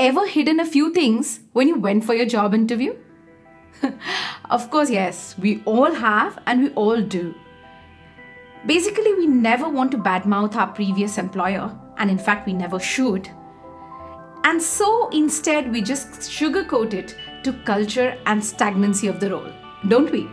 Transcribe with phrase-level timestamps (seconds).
[0.00, 2.96] ever hidden a few things when you went for your job interview?
[4.50, 7.34] of course, yes, we all have and we all do.
[8.66, 13.28] Basically, we never want to badmouth our previous employer, and in fact, we never should.
[14.44, 17.14] And so instead, we just sugarcoat it
[17.44, 19.52] to culture and stagnancy of the role,
[19.88, 20.28] don't we?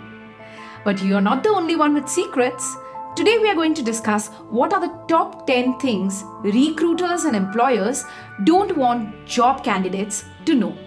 [0.86, 2.76] But you're not the only one with secrets.
[3.18, 8.06] Today, we are going to discuss what are the top 10 things recruiters and employers
[8.44, 10.78] don't want job candidates to know.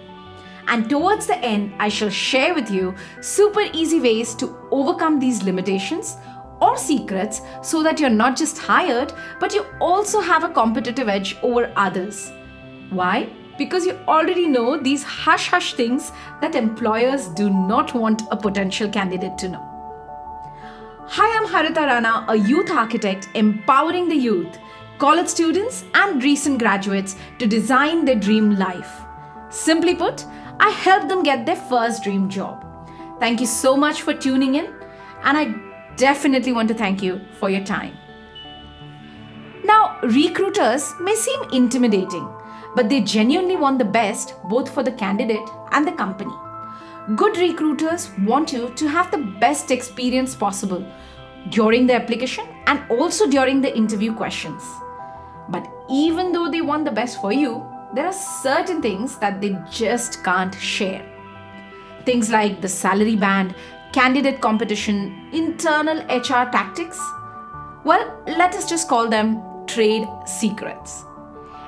[0.69, 5.43] And towards the end, I shall share with you super easy ways to overcome these
[5.43, 6.15] limitations
[6.61, 11.35] or secrets so that you're not just hired, but you also have a competitive edge
[11.43, 12.31] over others.
[12.91, 13.29] Why?
[13.57, 18.87] Because you already know these hush hush things that employers do not want a potential
[18.87, 19.70] candidate to know.
[21.13, 24.57] Hi, I'm Harita Rana, a youth architect empowering the youth,
[24.97, 29.01] college students, and recent graduates to design their dream life.
[29.49, 30.25] Simply put,
[30.61, 32.65] I help them get their first dream job.
[33.19, 34.73] Thank you so much for tuning in,
[35.23, 35.53] and I
[35.97, 37.97] definitely want to thank you for your time.
[39.65, 42.25] Now, recruiters may seem intimidating,
[42.73, 46.31] but they genuinely want the best both for the candidate and the company.
[47.15, 50.85] Good recruiters want you to have the best experience possible
[51.49, 54.63] during the application and also during the interview questions.
[55.49, 59.57] But even though they want the best for you, there are certain things that they
[59.69, 61.05] just can't share.
[62.05, 63.53] Things like the salary band,
[63.91, 66.99] candidate competition, internal HR tactics?
[67.83, 71.03] Well, let us just call them trade secrets.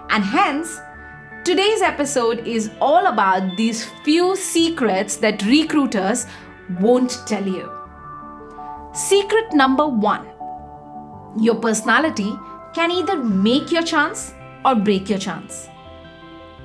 [0.10, 0.80] And hence,
[1.44, 6.26] today's episode is all about these few secrets that recruiters
[6.80, 7.83] won't tell you.
[8.94, 10.27] Secret number one
[11.39, 12.31] your personality
[12.75, 15.67] can either make your chance or break your chance.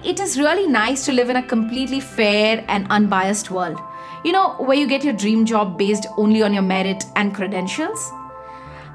[0.05, 3.81] It is really nice to live in a completely fair and unbiased world
[4.25, 8.13] you know, where you get your dream job based only on your merit and credentials.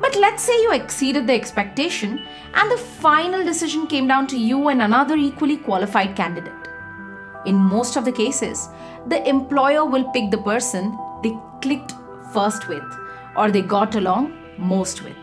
[0.02, 4.68] But let's say you exceeded the expectation and the final decision came down to you
[4.68, 6.52] and another equally qualified candidate.
[7.46, 8.70] In most of the cases,
[9.08, 11.94] the employer will pick the person they clicked
[12.34, 12.84] first with
[13.36, 15.16] or they got along most with.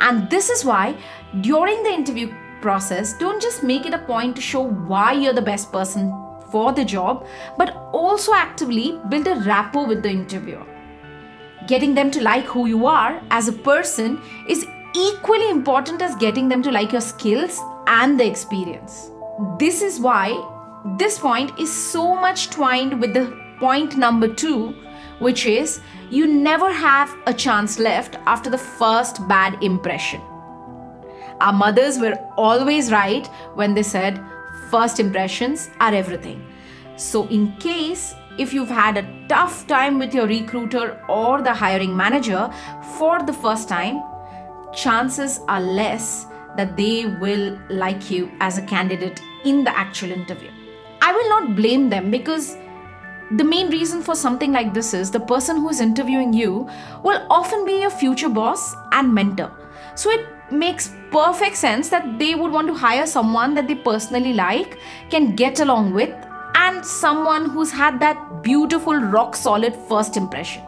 [0.00, 0.96] And this is why,
[1.40, 5.42] during the interview process, don't just make it a point to show why you're the
[5.42, 6.12] best person
[6.50, 10.66] for the job, but also actively build a rapport with the interviewer.
[11.66, 16.48] Getting them to like who you are as a person is equally important as getting
[16.48, 19.10] them to like your skills and the experience.
[19.58, 20.32] This is why
[20.96, 24.74] this point is so much twined with the point number two,
[25.18, 25.80] which is
[26.10, 30.20] you never have a chance left after the first bad impression.
[31.40, 34.20] Our mothers were always right when they said,
[34.70, 36.44] first impressions are everything.
[36.96, 41.96] So, in case if you've had a tough time with your recruiter or the hiring
[41.96, 42.50] manager
[42.98, 44.02] for the first time,
[44.72, 46.26] chances are less
[46.56, 50.50] that they will like you as a candidate in the actual interview.
[51.00, 52.56] I will not blame them because
[53.32, 56.68] the main reason for something like this is the person who is interviewing you
[57.02, 59.52] will often be your future boss and mentor.
[59.94, 64.32] So it makes perfect sense that they would want to hire someone that they personally
[64.32, 64.78] like,
[65.10, 66.14] can get along with,
[66.54, 70.62] and someone who's had that beautiful, rock solid first impression.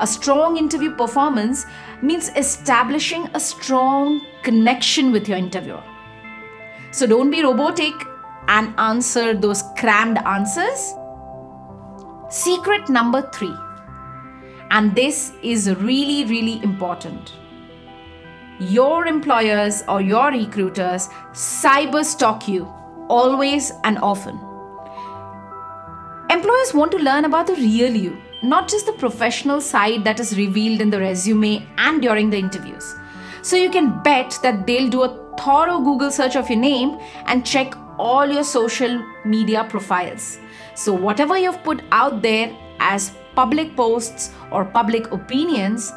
[0.00, 1.64] A strong interview performance
[2.02, 5.82] means establishing a strong connection with your interviewer.
[6.90, 7.94] So don't be robotic
[8.48, 10.94] and answer those crammed answers.
[12.30, 13.54] Secret number three,
[14.70, 17.34] and this is really, really important
[18.60, 22.64] your employers or your recruiters cyber stalk you
[23.08, 24.38] always and often.
[26.30, 30.36] Employers want to learn about the real you, not just the professional side that is
[30.36, 32.94] revealed in the resume and during the interviews.
[33.42, 37.44] So you can bet that they'll do a thorough Google search of your name and
[37.44, 40.38] check all your social media profiles.
[40.74, 45.92] So, whatever you've put out there as public posts or public opinions,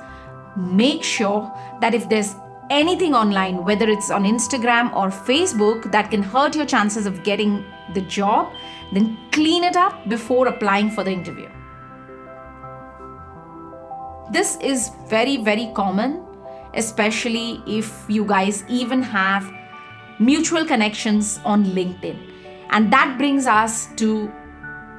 [0.56, 1.52] make sure
[1.82, 2.36] that if there's
[2.70, 7.66] anything online, whether it's on Instagram or Facebook, that can hurt your chances of getting
[7.94, 8.54] the job,
[8.94, 11.50] then clean it up before applying for the interview.
[14.32, 16.26] This is very, very common,
[16.74, 19.50] especially if you guys even have
[20.20, 22.34] mutual connections on LinkedIn.
[22.72, 24.32] And that brings us to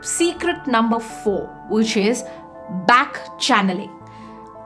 [0.00, 2.25] secret number four, which is
[2.87, 3.91] back channeling.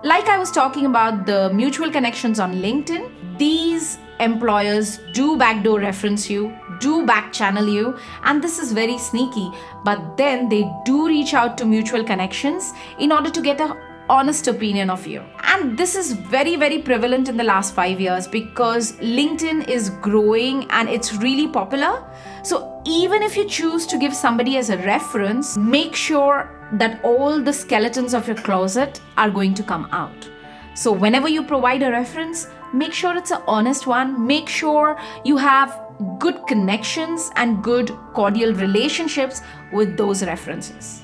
[0.05, 6.29] Like I was talking about the mutual connections on LinkedIn, these employers do backdoor reference
[6.29, 9.51] you, do back channel you, and this is very sneaky,
[9.85, 13.77] but then they do reach out to mutual connections in order to get a
[14.13, 15.23] honest opinion of you.
[15.43, 20.71] And this is very, very prevalent in the last five years because LinkedIn is growing
[20.71, 22.05] and it's really popular.
[22.43, 27.41] So, even if you choose to give somebody as a reference, make sure that all
[27.41, 30.29] the skeletons of your closet are going to come out.
[30.75, 34.27] So, whenever you provide a reference, make sure it's an honest one.
[34.27, 35.79] Make sure you have
[36.19, 39.41] good connections and good cordial relationships
[39.73, 41.02] with those references.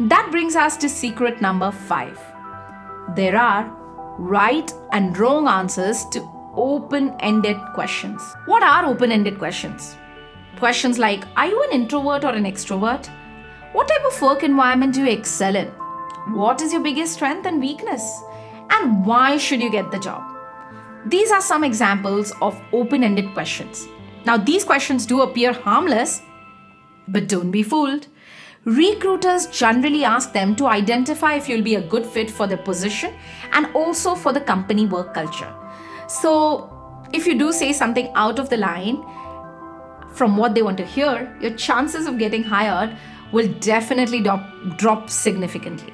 [0.00, 2.18] That brings us to secret number five.
[3.14, 3.70] There are
[4.18, 8.22] right and wrong answers to open ended questions.
[8.46, 9.96] What are open ended questions?
[10.58, 13.06] Questions like Are you an introvert or an extrovert?
[13.72, 15.68] What type of work environment do you excel in?
[16.34, 18.02] What is your biggest strength and weakness?
[18.70, 20.22] And why should you get the job?
[21.06, 23.86] These are some examples of open ended questions.
[24.24, 26.22] Now, these questions do appear harmless,
[27.08, 28.06] but don't be fooled.
[28.64, 33.12] Recruiters generally ask them to identify if you'll be a good fit for the position
[33.52, 35.52] and also for the company work culture.
[36.06, 36.70] So,
[37.12, 39.02] if you do say something out of the line
[40.14, 42.96] from what they want to hear, your chances of getting hired
[43.32, 45.92] will definitely drop, drop significantly.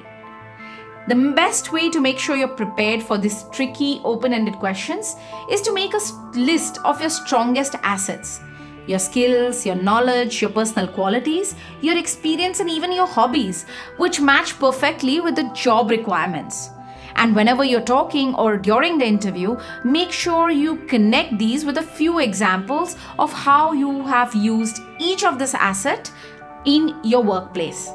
[1.07, 5.15] The best way to make sure you're prepared for these tricky open ended questions
[5.49, 8.41] is to make a list of your strongest assets
[8.89, 13.65] your skills, your knowledge, your personal qualities, your experience, and even your hobbies,
[13.97, 16.71] which match perfectly with the job requirements.
[17.15, 21.83] And whenever you're talking or during the interview, make sure you connect these with a
[21.83, 26.11] few examples of how you have used each of this asset
[26.65, 27.89] in your workplace.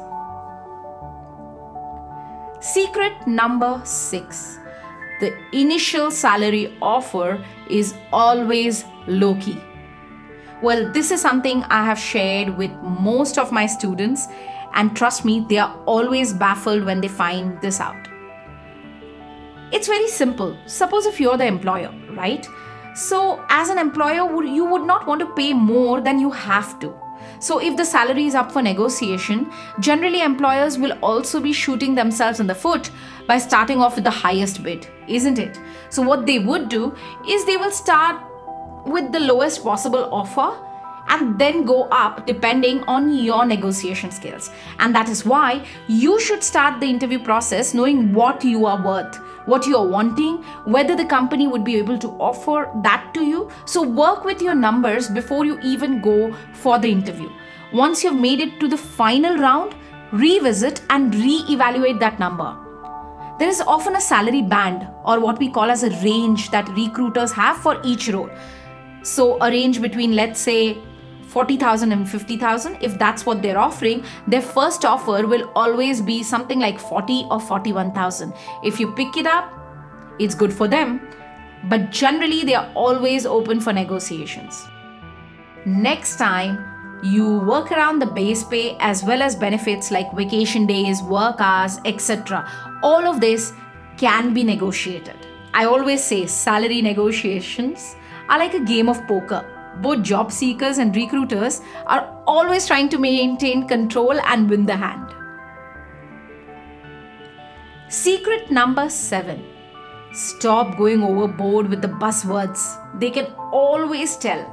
[2.61, 4.59] Secret number six
[5.19, 9.61] the initial salary offer is always low key.
[10.61, 14.27] Well, this is something I have shared with most of my students,
[14.73, 18.07] and trust me, they are always baffled when they find this out.
[19.71, 20.57] It's very simple.
[20.65, 22.47] Suppose if you're the employer, right?
[22.95, 26.93] So, as an employer, you would not want to pay more than you have to.
[27.39, 32.39] So, if the salary is up for negotiation, generally employers will also be shooting themselves
[32.39, 32.91] in the foot
[33.27, 35.59] by starting off with the highest bid, isn't it?
[35.89, 36.95] So, what they would do
[37.27, 38.21] is they will start
[38.85, 40.57] with the lowest possible offer
[41.07, 44.49] and then go up depending on your negotiation skills.
[44.79, 49.17] And that is why you should start the interview process knowing what you are worth,
[49.45, 53.49] what you are wanting, whether the company would be able to offer that to you.
[53.65, 57.29] So work with your numbers before you even go for the interview.
[57.73, 59.75] Once you've made it to the final round,
[60.11, 62.57] revisit and re-evaluate that number.
[63.37, 67.33] There is often a salary band or what we call as a range that recruiters
[67.33, 68.29] have for each role.
[69.05, 70.77] So a range between let's say
[71.27, 76.59] 40,000 and 50,000 if that's what they're offering their first offer will always be something
[76.59, 79.51] like 40 or 41,000 if you pick it up
[80.17, 81.01] it's good for them.
[81.65, 84.65] But generally they are always open for negotiations.
[85.65, 86.57] Next time
[87.03, 91.79] you work around the base pay as well as benefits like vacation days work hours
[91.85, 92.49] etc
[92.81, 93.53] all of this
[93.97, 95.27] can be negotiated.
[95.53, 97.95] I always say salary negotiations
[98.29, 99.45] are like a game of poker
[99.81, 105.13] both job seekers and recruiters are always trying to maintain control and win the hand.
[107.89, 109.43] Secret number seven
[110.13, 112.81] stop going overboard with the buzzwords.
[112.99, 114.51] They can always tell.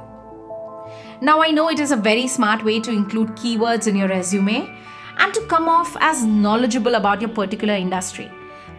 [1.21, 4.77] Now, I know it is a very smart way to include keywords in your resume
[5.19, 8.29] and to come off as knowledgeable about your particular industry.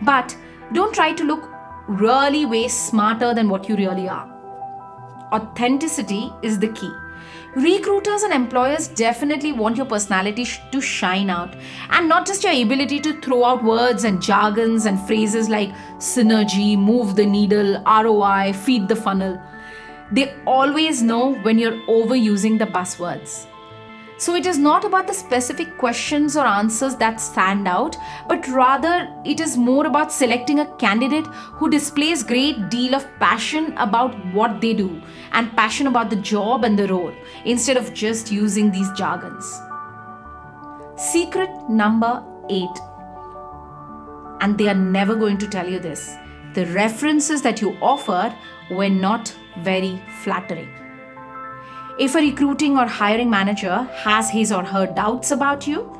[0.02, 0.36] But
[0.74, 1.48] don't try to look
[1.88, 4.33] really way smarter than what you really are
[5.32, 6.92] authenticity is the key.
[7.54, 11.54] Recruiters and employers definitely want your personality sh- to shine out
[11.90, 16.76] and not just your ability to throw out words and jargons and phrases like synergy,
[16.76, 19.40] move the needle, ROI, feed the funnel.
[20.10, 23.46] They always know when you're overusing the buzzwords.
[24.24, 27.94] So it is not about the specific questions or answers that stand out,
[28.26, 31.26] but rather it is more about selecting a candidate
[31.56, 35.02] who displays great deal of passion about what they do
[35.32, 37.12] and passion about the job and the role
[37.44, 39.60] instead of just using these jargons.
[40.96, 42.66] Secret number 8
[44.40, 46.16] and they are never going to tell you this.
[46.54, 48.34] The references that you offered
[48.70, 50.83] were not very flattering.
[51.96, 55.96] If a recruiting or hiring manager has his or her doubts about you,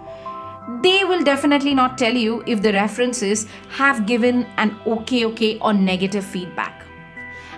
[0.83, 5.73] they will definitely not tell you if the references have given an okay, okay, or
[5.73, 6.85] negative feedback.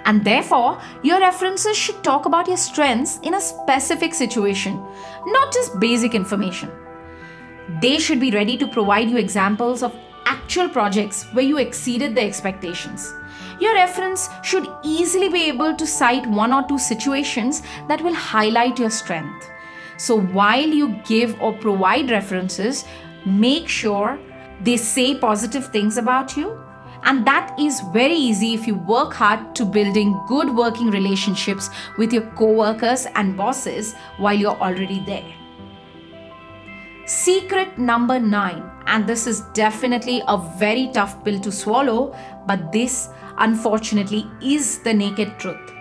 [0.04, 4.84] And therefore, your references should talk about your strengths in a specific situation,
[5.26, 6.70] not just basic information.
[7.80, 12.22] They should be ready to provide you examples of actual projects where you exceeded the
[12.22, 13.12] expectations.
[13.60, 18.78] Your reference should easily be able to cite one or two situations that will highlight
[18.78, 19.48] your strength.
[19.96, 22.84] So while you give or provide references,
[23.24, 24.18] make sure
[24.60, 26.60] they say positive things about you.
[27.04, 32.12] And that is very easy if you work hard to building good working relationships with
[32.12, 35.32] your co-workers and bosses while you're already there.
[37.06, 43.08] Secret number 9 and this is definitely a very tough pill to swallow, but this
[43.38, 45.72] unfortunately is the naked truth.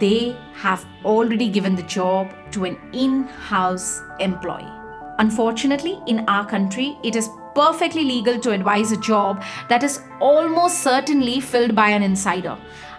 [0.00, 4.72] They have already given the job to an in house employee.
[5.18, 10.82] Unfortunately, in our country, it is perfectly legal to advise a job that is almost
[10.82, 12.58] certainly filled by an insider.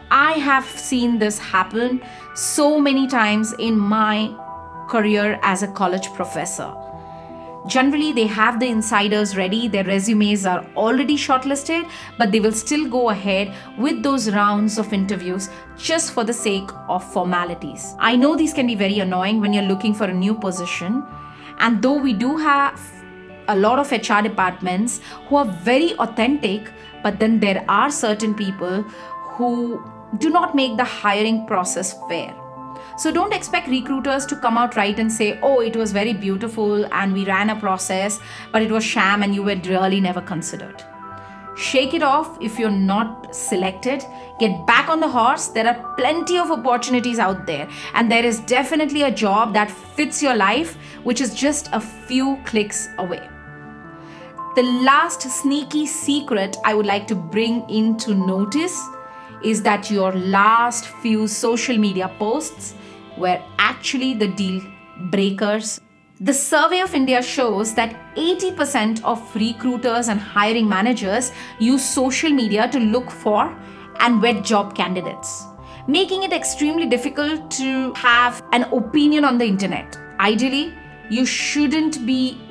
[0.09, 2.01] I have seen this happen
[2.33, 4.33] so many times in my
[4.89, 6.73] career as a college professor.
[7.67, 12.89] Generally, they have the insiders ready, their resumes are already shortlisted, but they will still
[12.89, 17.93] go ahead with those rounds of interviews just for the sake of formalities.
[18.00, 21.03] I know these can be very annoying when you're looking for a new position,
[21.59, 22.79] and though we do have
[23.50, 26.71] a lot of HR departments who are very authentic,
[27.03, 29.83] but then there are certain people who
[30.19, 32.33] do not make the hiring process fair.
[32.98, 36.86] So don't expect recruiters to come out right and say, oh, it was very beautiful
[36.92, 38.20] and we ran a process,
[38.51, 40.84] but it was sham and you were really never considered.
[41.56, 44.04] Shake it off if you're not selected.
[44.39, 45.48] Get back on the horse.
[45.48, 50.22] There are plenty of opportunities out there, and there is definitely a job that fits
[50.22, 53.27] your life, which is just a few clicks away.
[54.56, 58.80] The last sneaky secret I would like to bring into notice
[59.44, 62.75] is that your last few social media posts
[63.17, 64.62] were actually the deal
[65.12, 65.81] breakers.
[66.19, 72.67] The survey of India shows that 80% of recruiters and hiring managers use social media
[72.69, 73.55] to look for
[74.00, 75.45] and vet job candidates,
[75.88, 79.97] making it extremely difficult to have an opinion on the internet.
[80.19, 80.74] Ideally,
[81.09, 82.41] you shouldn't be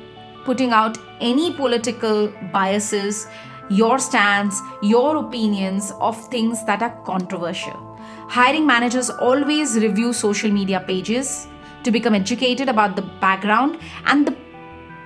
[0.45, 3.27] putting out any political biases,
[3.69, 7.86] your stance, your opinions of things that are controversial.
[8.29, 11.47] Hiring managers always review social media pages
[11.83, 14.35] to become educated about the background and the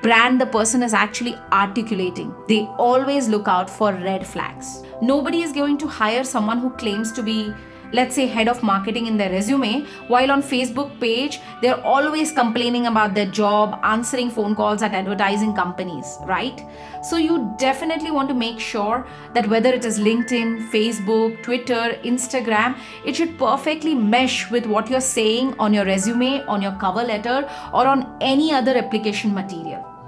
[0.01, 2.33] brand the person is actually articulating.
[2.47, 4.83] They always look out for red flags.
[5.03, 7.53] Nobody is going to hire someone who claims to be
[7.93, 12.87] let's say head of marketing in their resume while on facebook page they're always complaining
[12.87, 16.65] about their job answering phone calls at advertising companies right?
[17.03, 22.77] So you definitely want to make sure that whether it is linkedin facebook twitter instagram
[23.05, 27.49] it should perfectly mesh with what you're saying on your resume on your cover letter
[27.73, 30.00] or on any other application material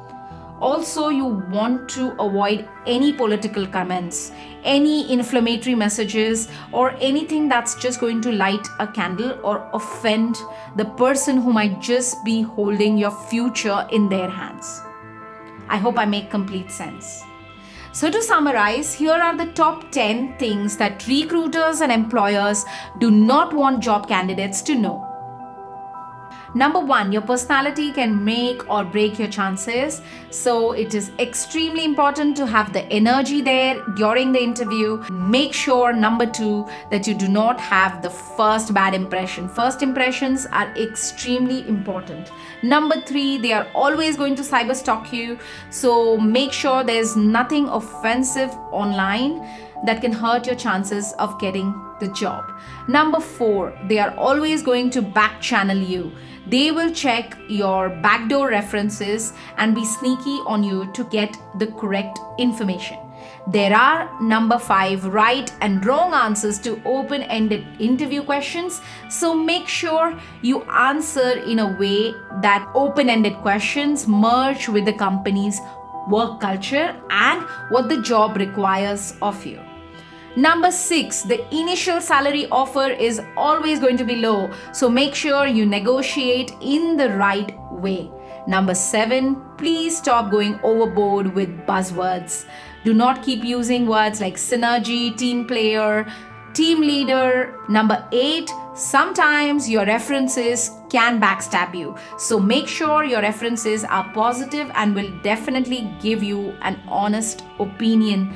[0.64, 4.32] also, you want to avoid any political comments,
[4.64, 10.38] any inflammatory messages, or anything that's just going to light a candle or offend
[10.78, 14.82] the person who might just be holding your future in their hands.
[15.68, 17.24] I hope I make complete sense.
[17.92, 22.64] So, to summarize, here are the top 10 things that recruiters and employers
[23.00, 25.13] do not want job candidates to know.
[26.56, 30.02] Number one, your personality can make or break your chances.
[30.30, 35.04] So it is extremely important to have the energy there during the interview.
[35.10, 39.50] Make sure, number two, that you do not have the first bad impression.
[39.50, 42.32] First impressions are extremely important.
[42.62, 45.40] Number three, they are always going to cyber stalk you.
[45.72, 49.40] So make sure there's nothing offensive online
[49.86, 52.52] that can hurt your chances of getting the job.
[52.88, 56.12] Number four, they are always going to back channel you.
[56.48, 62.20] They will check your backdoor references and be sneaky on you to get the correct
[62.38, 62.98] information.
[63.48, 68.82] There are number five right and wrong answers to open ended interview questions.
[69.10, 74.94] So make sure you answer in a way that open ended questions merge with the
[74.94, 75.60] company's
[76.10, 79.60] work culture and what the job requires of you.
[80.36, 85.46] Number six, the initial salary offer is always going to be low, so make sure
[85.46, 88.10] you negotiate in the right way.
[88.48, 92.46] Number seven, please stop going overboard with buzzwords.
[92.84, 96.12] Do not keep using words like synergy, team player,
[96.54, 97.60] team leader.
[97.70, 101.96] Number eight, sometimes your references can backstab you.
[102.18, 108.34] So make sure your references are positive and will definitely give you an honest opinion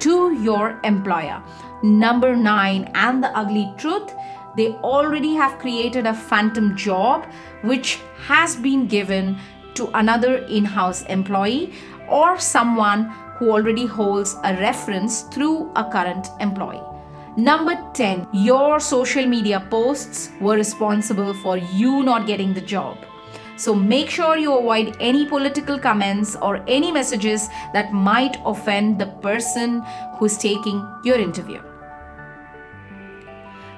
[0.00, 1.42] to your employer.
[1.82, 4.14] number 9 and the ugly truth
[4.56, 7.26] they already have created a phantom job
[7.62, 9.38] which has been given
[9.74, 11.72] to another in house employee
[12.08, 13.04] or someone
[13.36, 16.82] who already holds a reference through a current employee.
[17.36, 22.98] Number 10, your social media posts were responsible for you not getting the job.
[23.58, 29.06] So make sure you avoid any political comments or any messages that might offend the
[29.06, 29.82] person
[30.16, 31.60] who's taking your interview.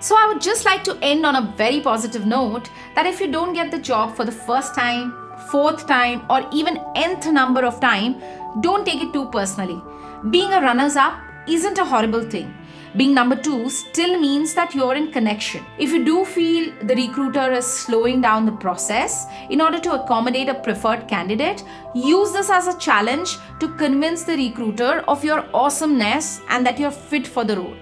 [0.01, 3.33] So I would just like to end on a very positive note that if you
[3.33, 5.15] don't get the job for the first time,
[5.51, 8.21] fourth time, or even nth number of time,
[8.61, 9.81] don't take it too personally.
[10.29, 11.19] Being a runners up
[11.49, 12.55] isn't a horrible thing.
[12.97, 15.65] Being number two still means that you're in connection.
[15.79, 20.49] If you do feel the recruiter is slowing down the process in order to accommodate
[20.49, 21.63] a preferred candidate,
[21.95, 26.91] use this as a challenge to convince the recruiter of your awesomeness and that you're
[26.91, 27.77] fit for the role.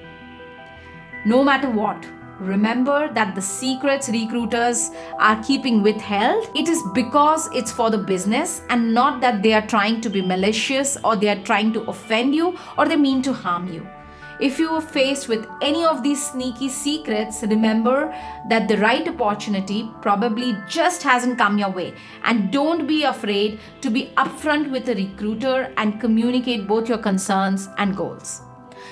[1.25, 2.05] No matter what,
[2.39, 8.61] remember that the secrets recruiters are keeping withheld, it is because it's for the business
[8.69, 12.35] and not that they are trying to be malicious or they are trying to offend
[12.35, 13.89] you or they mean to harm you.
[14.41, 18.15] If you are faced with any of these sneaky secrets, remember
[18.49, 21.95] that the right opportunity probably just hasn't come your way.
[22.23, 27.69] And don't be afraid to be upfront with a recruiter and communicate both your concerns
[27.79, 28.43] and goals.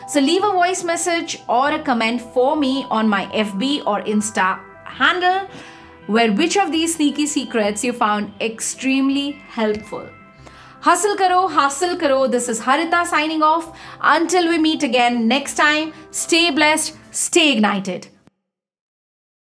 [0.09, 4.61] So leave a voice message or a comment for me on my FB or Insta
[4.85, 5.49] handle
[6.07, 10.09] where which of these sneaky secrets you found extremely helpful.
[10.87, 12.29] Hustle karo, hasil karo.
[12.29, 13.77] This is Harita signing off.
[14.01, 18.07] Until we meet again next time, stay blessed, stay ignited.